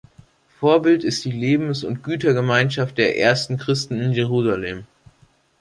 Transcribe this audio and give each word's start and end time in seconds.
Vorbild 0.59 1.03
ist 1.03 1.25
die 1.25 1.31
Lebens- 1.31 1.83
und 1.83 2.01
Gütergemeinschaft 2.01 2.97
der 2.97 3.19
ersten 3.19 3.57
Christen 3.59 3.99
in 4.01 4.13
Jerusalem. 4.13 4.87